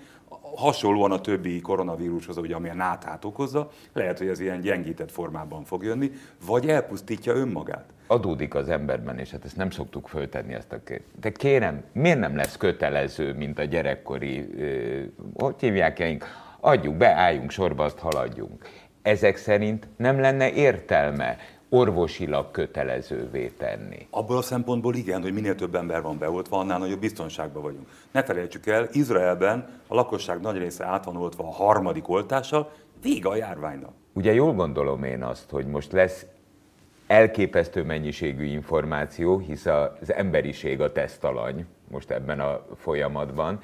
Hasonlóan 0.56 1.12
a 1.12 1.20
többi 1.20 1.60
koronavírushoz, 1.60 2.36
ugye, 2.36 2.54
ami 2.54 2.68
a 2.68 2.74
náthát 2.74 3.24
okozza, 3.24 3.70
lehet, 3.92 4.18
hogy 4.18 4.28
ez 4.28 4.40
ilyen 4.40 4.60
gyengített 4.60 5.10
formában 5.10 5.64
fog 5.64 5.84
jönni, 5.84 6.10
vagy 6.46 6.68
elpusztítja 6.68 7.34
önmagát. 7.34 7.84
adódik 8.06 8.54
az 8.54 8.68
emberben, 8.68 9.18
és 9.18 9.30
hát 9.30 9.44
ezt 9.44 9.56
nem 9.56 9.70
szoktuk 9.70 10.08
föltenni 10.08 10.54
ezt 10.54 10.72
a 10.72 10.82
kérdést. 10.82 11.18
De 11.20 11.30
kérem, 11.30 11.84
miért 11.92 12.18
nem 12.18 12.36
lesz 12.36 12.56
kötelező, 12.56 13.34
mint 13.34 13.58
a 13.58 13.64
gyerekkori, 13.64 14.48
hogy 15.34 15.54
hívják 15.58 15.98
ilyeink, 15.98 16.24
adjuk 16.60 16.96
be, 16.96 17.14
álljunk 17.14 17.50
sorba, 17.50 17.84
azt 17.84 17.98
haladjunk. 17.98 18.68
Ezek 19.02 19.36
szerint 19.36 19.88
nem 19.96 20.20
lenne 20.20 20.52
értelme 20.52 21.36
orvosilag 21.68 22.50
kötelezővé 22.50 23.48
tenni. 23.48 24.06
Abból 24.10 24.36
a 24.36 24.42
szempontból 24.42 24.94
igen, 24.94 25.22
hogy 25.22 25.32
minél 25.32 25.54
több 25.54 25.74
ember 25.74 26.02
van 26.02 26.18
beoltva, 26.18 26.58
annál 26.58 26.78
nagyobb 26.78 27.00
biztonságban 27.00 27.62
vagyunk. 27.62 27.88
Ne 28.10 28.22
felejtsük 28.22 28.66
el, 28.66 28.88
Izraelben 28.92 29.68
a 29.86 29.94
lakosság 29.94 30.40
nagy 30.40 30.58
része 30.58 30.84
át 30.84 31.04
van 31.04 31.16
oltva 31.16 31.44
a 31.44 31.52
harmadik 31.52 32.08
oltással, 32.08 32.72
vége 33.02 33.28
a 33.28 33.36
járványnak. 33.36 33.92
Ugye 34.12 34.32
jól 34.32 34.52
gondolom 34.52 35.04
én 35.04 35.22
azt, 35.22 35.50
hogy 35.50 35.66
most 35.66 35.92
lesz 35.92 36.26
elképesztő 37.06 37.84
mennyiségű 37.84 38.44
információ, 38.44 39.38
hisz 39.38 39.66
az 39.66 40.12
emberiség 40.12 40.80
a 40.80 40.92
tesztalany 40.92 41.66
most 41.90 42.10
ebben 42.10 42.40
a 42.40 42.64
folyamatban, 42.76 43.60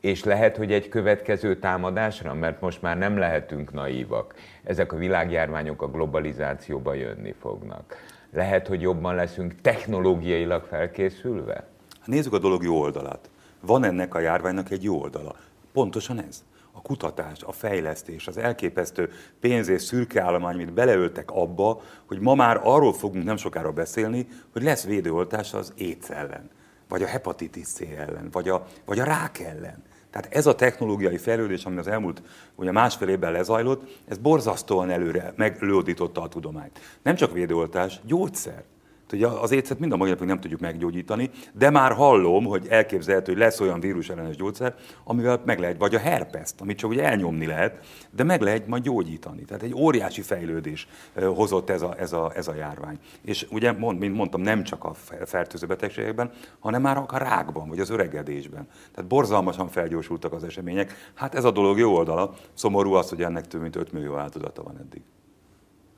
és 0.00 0.24
lehet, 0.24 0.56
hogy 0.56 0.72
egy 0.72 0.88
következő 0.88 1.58
támadásra, 1.58 2.34
mert 2.34 2.60
most 2.60 2.82
már 2.82 2.98
nem 2.98 3.18
lehetünk 3.18 3.72
naívak, 3.72 4.34
ezek 4.64 4.92
a 4.92 4.96
világjárványok 4.96 5.82
a 5.82 5.90
globalizációba 5.90 6.94
jönni 6.94 7.34
fognak. 7.40 7.96
Lehet, 8.32 8.66
hogy 8.66 8.80
jobban 8.80 9.14
leszünk 9.14 9.60
technológiailag 9.60 10.64
felkészülve? 10.64 11.54
Hát 11.98 12.06
Nézzük 12.06 12.32
a 12.32 12.38
dolog 12.38 12.62
jó 12.62 12.80
oldalát. 12.80 13.30
Van 13.60 13.84
ennek 13.84 14.14
a 14.14 14.20
járványnak 14.20 14.70
egy 14.70 14.82
jó 14.82 15.00
oldala. 15.00 15.34
Pontosan 15.72 16.22
ez. 16.22 16.44
A 16.72 16.82
kutatás, 16.82 17.42
a 17.42 17.52
fejlesztés, 17.52 18.26
az 18.26 18.36
elképesztő 18.36 19.10
pénz 19.40 19.68
és 19.68 19.82
szürke 19.82 20.22
állomány, 20.22 20.54
amit 20.54 20.72
beleöltek 20.72 21.30
abba, 21.30 21.80
hogy 22.06 22.20
ma 22.20 22.34
már 22.34 22.60
arról 22.62 22.92
fogunk 22.92 23.24
nem 23.24 23.36
sokára 23.36 23.72
beszélni, 23.72 24.28
hogy 24.52 24.62
lesz 24.62 24.84
védőoltás 24.84 25.54
az 25.54 25.72
AIDS 25.78 26.10
ellen, 26.10 26.50
vagy 26.88 27.02
a 27.02 27.06
hepatitis 27.06 27.66
C 27.66 27.80
ellen, 27.80 28.28
vagy 28.32 28.48
a, 28.48 28.66
vagy 28.84 28.98
a 28.98 29.04
rák 29.04 29.38
ellen. 29.38 29.82
Tehát 30.10 30.34
ez 30.34 30.46
a 30.46 30.54
technológiai 30.54 31.16
fejlődés, 31.16 31.64
ami 31.64 31.78
az 31.78 31.86
elmúlt 31.86 32.22
ugye 32.54 32.72
másfél 32.72 33.08
évben 33.08 33.32
lezajlott, 33.32 34.02
ez 34.08 34.18
borzasztóan 34.18 34.90
előre 34.90 35.32
meglódította 35.36 36.22
a 36.22 36.28
tudományt. 36.28 36.80
Nem 37.02 37.14
csak 37.14 37.32
védőoltás, 37.32 38.00
gyógyszer. 38.04 38.64
Ugye 39.12 39.26
az 39.26 39.50
étszet 39.50 39.78
mind 39.78 39.92
a 39.92 39.96
mai 39.96 40.10
napig 40.10 40.26
nem 40.26 40.40
tudjuk 40.40 40.60
meggyógyítani, 40.60 41.30
de 41.52 41.70
már 41.70 41.92
hallom, 41.92 42.44
hogy 42.44 42.66
elképzelhető, 42.68 43.32
hogy 43.32 43.40
lesz 43.40 43.60
olyan 43.60 43.80
vírusellenes 43.80 44.36
gyógyszer, 44.36 44.74
amivel 45.04 45.42
meg 45.44 45.58
lehet, 45.58 45.78
vagy 45.78 45.94
a 45.94 45.98
herpeszt, 45.98 46.60
amit 46.60 46.78
csak 46.78 46.90
ugye 46.90 47.04
elnyomni 47.04 47.46
lehet, 47.46 47.86
de 48.10 48.24
meg 48.24 48.40
lehet 48.40 48.66
majd 48.66 48.82
gyógyítani. 48.82 49.42
Tehát 49.44 49.62
egy 49.62 49.74
óriási 49.74 50.22
fejlődés 50.22 50.88
hozott 51.34 51.70
ez 51.70 51.82
a, 51.82 51.94
ez 51.98 52.12
a, 52.12 52.32
ez 52.34 52.48
a 52.48 52.54
járvány. 52.54 52.98
És 53.22 53.46
ugye, 53.50 53.72
mond, 53.72 53.98
mint 53.98 54.14
mondtam, 54.14 54.40
nem 54.40 54.62
csak 54.62 54.84
a 54.84 54.92
fe- 54.94 55.28
fertőző 55.28 55.66
betegségekben, 55.66 56.30
hanem 56.58 56.82
már 56.82 56.96
a 57.06 57.18
rákban, 57.18 57.68
vagy 57.68 57.80
az 57.80 57.90
öregedésben. 57.90 58.68
Tehát 58.94 59.10
borzalmasan 59.10 59.68
felgyorsultak 59.68 60.32
az 60.32 60.44
események. 60.44 61.10
Hát 61.14 61.34
ez 61.34 61.44
a 61.44 61.50
dolog 61.50 61.78
jó 61.78 61.94
oldala. 61.94 62.34
Szomorú 62.54 62.92
az, 62.92 63.08
hogy 63.08 63.22
ennek 63.22 63.46
több 63.46 63.60
mint 63.60 63.76
5 63.76 63.92
millió 63.92 64.12
változata 64.12 64.62
van 64.62 64.78
eddig. 64.78 65.02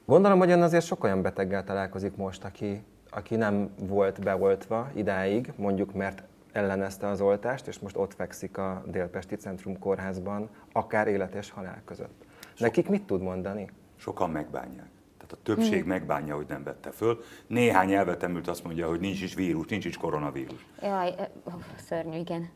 Gondolom, 0.06 0.38
hogy 0.38 0.50
ön 0.50 0.62
azért 0.62 0.84
sok 0.84 1.04
olyan 1.04 1.22
beteggel 1.22 1.64
találkozik 1.64 2.16
most, 2.16 2.44
aki, 2.44 2.82
aki 3.10 3.36
nem 3.36 3.70
volt 3.78 4.20
beoltva 4.22 4.90
idáig, 4.94 5.52
mondjuk 5.56 5.92
mert 5.94 6.22
ellenezte 6.52 7.06
az 7.06 7.20
oltást, 7.20 7.66
és 7.66 7.78
most 7.78 7.96
ott 7.96 8.14
fekszik 8.14 8.58
a 8.58 8.82
Délpesti 8.86 9.34
Centrum 9.34 9.78
Kórházban, 9.78 10.48
akár 10.72 11.08
élet 11.08 11.34
és 11.34 11.50
halál 11.50 11.82
között. 11.84 12.24
Nekik 12.58 12.88
mit 12.88 13.02
tud 13.02 13.22
mondani? 13.22 13.70
Sokan 13.96 14.30
megbánják. 14.30 14.88
Tehát 15.16 15.32
a 15.32 15.38
többség 15.42 15.84
megbánja, 15.84 16.34
hogy 16.34 16.46
nem 16.48 16.62
vette 16.62 16.90
föl. 16.90 17.20
Néhány 17.46 17.92
elvetemült 17.92 18.48
azt 18.48 18.64
mondja, 18.64 18.88
hogy 18.88 19.00
nincs 19.00 19.22
is 19.22 19.34
vírus, 19.34 19.66
nincs 19.66 19.84
is 19.84 19.96
koronavírus. 19.96 20.66
Jaj, 20.82 21.14
ö, 21.18 21.50
szörnyű, 21.86 22.18
igen. 22.18 22.48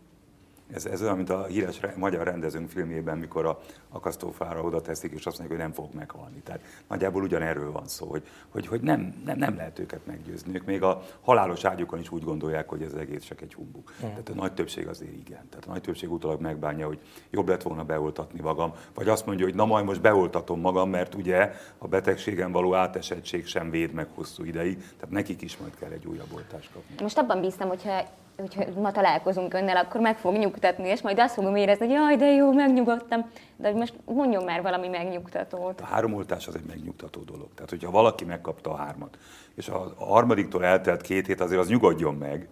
Ez, 0.74 0.86
ez 0.86 1.02
olyan, 1.02 1.16
mint 1.16 1.30
a 1.30 1.44
híres 1.44 1.80
re- 1.80 1.94
magyar 1.96 2.26
rendezőnk 2.26 2.70
filmjében, 2.70 3.18
mikor 3.18 3.46
a 3.46 3.58
akasztófára 3.88 4.62
oda 4.62 4.80
teszik, 4.80 5.12
és 5.12 5.26
azt 5.26 5.38
mondják, 5.38 5.60
hogy 5.60 5.68
nem 5.68 5.84
fog 5.84 5.94
meghalni. 5.94 6.40
Tehát 6.44 6.60
nagyjából 6.88 7.22
ugyanerről 7.22 7.72
van 7.72 7.86
szó, 7.86 8.06
hogy, 8.06 8.22
hogy, 8.48 8.66
hogy 8.66 8.80
nem, 8.80 9.22
nem, 9.24 9.38
nem 9.38 9.56
lehet 9.56 9.78
őket 9.78 10.06
meggyőzni. 10.06 10.54
Ők 10.54 10.64
még 10.64 10.82
a 10.82 11.02
halálos 11.20 11.64
ágyukon 11.64 11.98
is 11.98 12.10
úgy 12.10 12.24
gondolják, 12.24 12.68
hogy 12.68 12.82
ez 12.82 12.92
egész 12.92 13.24
csak 13.24 13.40
egy 13.40 13.54
humbug. 13.54 13.92
Tehát 14.00 14.28
a 14.28 14.34
nagy 14.34 14.52
többség 14.52 14.88
azért 14.88 15.12
igen. 15.12 15.48
Tehát 15.48 15.64
a 15.66 15.70
nagy 15.70 15.80
többség 15.80 16.12
utólag 16.12 16.40
megbánja, 16.40 16.86
hogy 16.86 16.98
jobb 17.30 17.48
lett 17.48 17.62
volna 17.62 17.84
beoltatni 17.84 18.40
magam, 18.40 18.72
vagy 18.94 19.08
azt 19.08 19.26
mondja, 19.26 19.44
hogy 19.44 19.54
na 19.54 19.64
majd 19.64 19.84
most 19.84 20.00
beoltatom 20.00 20.60
magam, 20.60 20.90
mert 20.90 21.14
ugye 21.14 21.52
a 21.78 21.88
betegségen 21.88 22.52
való 22.52 22.74
átesettség 22.74 23.46
sem 23.46 23.70
véd 23.70 23.92
meg 23.92 24.06
hosszú 24.14 24.44
ideig, 24.44 24.76
tehát 24.76 25.10
nekik 25.10 25.42
is 25.42 25.56
majd 25.56 25.74
kell 25.78 25.90
egy 25.90 26.06
újabb 26.06 26.32
oltást 26.34 26.70
kapni. 26.72 26.94
Most 27.02 27.18
abban 27.18 27.40
bíztam, 27.40 27.68
hogyha, 27.68 28.04
hogyha 28.36 28.64
ma 28.80 28.92
találkozunk 28.92 29.54
önnel, 29.54 29.76
akkor 29.76 30.00
meg 30.00 30.16
fog 30.16 30.36
nyugtatni, 30.36 30.88
és 30.88 31.02
majd 31.02 31.18
azt 31.18 31.34
fogom 31.34 31.56
érezni, 31.56 31.86
hogy 31.86 31.94
jaj, 31.94 32.16
de 32.16 32.26
jó, 32.26 32.52
megnyugodtam. 32.52 33.30
De 33.56 33.72
most 33.72 33.94
mondjon 34.04 34.44
már 34.44 34.62
valami 34.62 34.88
megnyugtatót. 34.88 35.80
A 35.80 35.84
három 35.84 36.14
oltás 36.14 36.46
az 36.46 36.54
egy 36.54 36.66
megnyugtató 36.66 37.20
dolog. 37.20 37.48
Tehát, 37.54 37.70
hogyha 37.70 37.90
valaki 37.90 38.24
megkapta 38.24 38.70
a 38.70 38.76
hármat, 38.76 39.18
és 39.54 39.68
a 39.68 39.94
harmadiktól 39.98 40.64
eltelt 40.64 41.00
két 41.00 41.26
hét, 41.26 41.40
azért 41.40 41.60
az 41.60 41.68
nyugodjon 41.68 42.14
meg, 42.14 42.48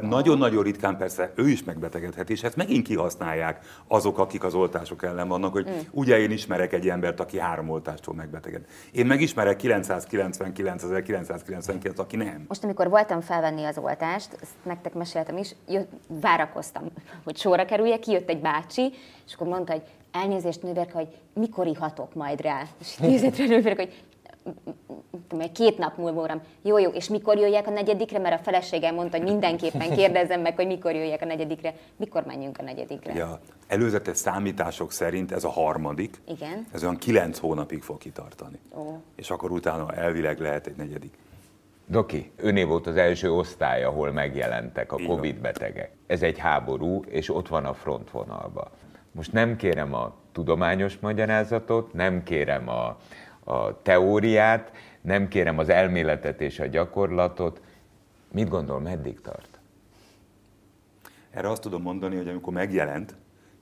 Nagyon-nagyon 0.00 0.62
ritkán 0.62 0.96
persze 0.96 1.32
ő 1.34 1.48
is 1.48 1.64
megbetegedhet, 1.64 2.30
és 2.30 2.42
ezt 2.42 2.56
megint 2.56 2.86
kihasználják 2.86 3.60
azok, 3.86 4.18
akik 4.18 4.44
az 4.44 4.54
oltások 4.54 5.02
ellen 5.02 5.28
vannak, 5.28 5.52
hogy 5.52 5.66
mm. 5.68 5.78
ugye 5.90 6.18
én 6.18 6.30
ismerek 6.30 6.72
egy 6.72 6.88
embert, 6.88 7.20
aki 7.20 7.38
három 7.38 7.68
oltástól 7.68 8.14
megbeteged. 8.14 8.64
Én 8.92 9.06
megismerek 9.06 9.56
999 9.56 10.82
1999, 10.82 11.98
aki 11.98 12.16
nem. 12.16 12.44
Most, 12.48 12.64
amikor 12.64 12.88
voltam 12.88 13.20
felvenni 13.20 13.64
az 13.64 13.78
oltást, 13.78 14.36
ezt 14.42 14.52
nektek 14.62 14.94
meséltem 14.94 15.36
is, 15.36 15.54
jött, 15.68 15.90
várakoztam, 16.06 16.84
hogy 17.24 17.36
sorra 17.36 17.64
kerüljek, 17.64 17.98
kijött 17.98 18.28
egy 18.28 18.40
bácsi, 18.40 18.92
és 19.26 19.34
akkor 19.34 19.46
mondta, 19.46 19.72
hogy 19.72 19.82
elnézést 20.12 20.62
nővérke, 20.62 20.92
hogy 20.92 21.08
mikor 21.34 21.66
ihatok 21.66 22.14
majd 22.14 22.40
rá. 22.40 22.62
És 22.80 22.96
nézett 22.96 23.36
rá 23.36 23.44
nővérke, 23.44 23.82
hogy 23.82 24.02
mert 25.36 25.52
két 25.52 25.78
nap 25.78 25.96
múlva 25.96 26.20
óram, 26.20 26.40
jó, 26.62 26.78
jó, 26.78 26.90
és 26.90 27.08
mikor 27.08 27.38
jöjjek 27.38 27.66
a 27.66 27.70
negyedikre, 27.70 28.18
mert 28.18 28.40
a 28.40 28.42
feleségem 28.42 28.94
mondta, 28.94 29.16
hogy 29.16 29.26
mindenképpen 29.26 29.90
kérdezzem 29.98 30.40
meg, 30.40 30.56
hogy 30.56 30.66
mikor 30.66 30.94
jöjjek 30.94 31.22
a 31.22 31.24
negyedikre, 31.24 31.74
mikor 31.96 32.24
menjünk 32.24 32.58
a 32.58 32.62
negyedikre. 32.62 33.14
Ja, 33.14 33.40
előzetes 33.66 34.16
számítások 34.16 34.92
szerint 34.92 35.32
ez 35.32 35.44
a 35.44 35.50
harmadik, 35.50 36.20
Igen. 36.28 36.66
ez 36.72 36.82
olyan 36.82 36.96
kilenc 36.96 37.38
hónapig 37.38 37.82
fog 37.82 37.98
kitartani. 37.98 38.58
Ó. 38.76 39.00
És 39.16 39.30
akkor 39.30 39.50
utána 39.50 39.92
elvileg 39.92 40.40
lehet 40.40 40.66
egy 40.66 40.76
negyedik. 40.76 41.14
Doki, 41.86 42.30
öné 42.36 42.62
volt 42.62 42.86
az 42.86 42.96
első 42.96 43.32
osztály, 43.32 43.84
ahol 43.84 44.12
megjelentek 44.12 44.92
a 44.92 44.96
Covid 45.06 45.36
betegek. 45.36 45.90
Ez 46.06 46.22
egy 46.22 46.38
háború, 46.38 47.02
és 47.08 47.34
ott 47.34 47.48
van 47.48 47.64
a 47.64 47.74
frontvonalba. 47.74 48.70
Most 49.12 49.32
nem 49.32 49.56
kérem 49.56 49.94
a 49.94 50.14
tudományos 50.32 50.98
magyarázatot, 50.98 51.92
nem 51.92 52.22
kérem 52.22 52.68
a, 52.68 52.96
a 53.44 53.82
teóriát, 53.82 54.72
nem 55.00 55.28
kérem 55.28 55.58
az 55.58 55.68
elméletet 55.68 56.40
és 56.40 56.58
a 56.58 56.66
gyakorlatot. 56.66 57.60
Mit 58.32 58.48
gondol, 58.48 58.80
meddig 58.80 59.20
tart? 59.20 59.58
Erre 61.30 61.50
azt 61.50 61.62
tudom 61.62 61.82
mondani, 61.82 62.16
hogy 62.16 62.28
amikor 62.28 62.52
megjelent 62.52 63.14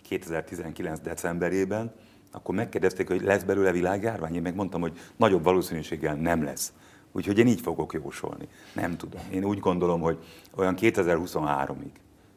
2019. 0.02 1.00
decemberében, 1.00 1.92
akkor 2.32 2.54
megkérdezték, 2.54 3.08
hogy 3.08 3.22
lesz 3.22 3.42
belőle 3.42 3.72
világjárvány. 3.72 4.34
Én 4.34 4.42
megmondtam, 4.42 4.80
hogy 4.80 4.98
nagyobb 5.16 5.42
valószínűséggel 5.42 6.14
nem 6.14 6.44
lesz. 6.44 6.72
Úgyhogy 7.12 7.38
én 7.38 7.46
így 7.46 7.60
fogok 7.60 7.92
jósolni. 7.92 8.48
Nem 8.74 8.96
tudom. 8.96 9.20
Én 9.30 9.44
úgy 9.44 9.58
gondolom, 9.58 10.00
hogy 10.00 10.18
olyan 10.54 10.74
2023-ig. 10.80 11.90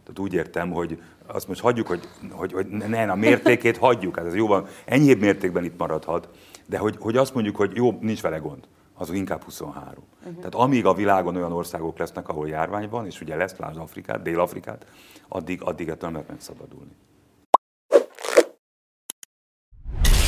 Tehát 0.04 0.20
úgy 0.20 0.34
értem, 0.34 0.72
hogy 0.72 1.02
azt 1.28 1.48
most 1.48 1.62
hagyjuk, 1.62 1.88
hogy, 1.88 2.08
hogy, 2.32 2.52
hogy 2.54 2.68
ne, 2.68 3.12
a 3.12 3.16
mértékét 3.16 3.78
hagyjuk, 3.78 4.18
hát 4.18 4.26
ez 4.26 4.36
jóban, 4.36 4.68
enyhébb 4.86 5.20
mértékben 5.20 5.64
itt 5.64 5.78
maradhat, 5.78 6.30
de 6.66 6.78
hogy, 6.78 6.96
hogy 7.00 7.18
azt 7.18 7.34
mondjuk, 7.34 7.56
hogy 7.56 7.72
jó, 7.76 7.98
nincs 8.00 8.22
vele 8.22 8.38
gond, 8.38 8.64
az 8.94 9.12
inkább 9.12 9.44
23. 9.44 10.04
Uh-huh. 10.20 10.36
Tehát 10.36 10.56
amíg 10.56 10.86
a 10.86 10.94
világon 10.94 11.36
olyan 11.36 11.52
országok 11.52 11.98
lesznek, 11.98 12.30
ahol 12.30 12.48
járvány 12.48 12.90
van, 12.90 13.06
és 13.06 13.22
ugye 13.22 13.36
lesz, 13.36 13.58
lásd 13.58 13.78
Afrikát, 13.78 14.22
Dél-Afrikát, 14.22 14.86
addig, 15.28 15.62
addig 15.64 15.88
ettől 15.88 16.10
nem 16.10 16.14
lehet 16.14 16.30
megszabadulni. 16.30 16.92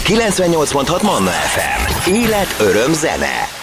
98.6 0.04 1.04
Manna 1.04 1.30
FM. 1.30 2.10
Élet, 2.10 2.60
öröm, 2.60 2.94
zene. 2.94 3.63